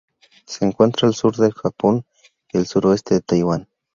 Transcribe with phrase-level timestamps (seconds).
[0.47, 2.03] Se encuentra al sur del Japón
[2.51, 3.67] y el suroeste de Taiwán.